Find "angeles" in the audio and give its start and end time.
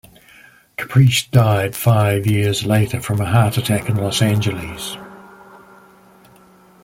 4.23-4.97